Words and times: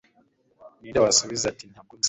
ninde 0.79 0.99
wasubiza 1.05 1.45
ati 1.51 1.65
ntabwo 1.71 1.93
nzi 1.93 1.99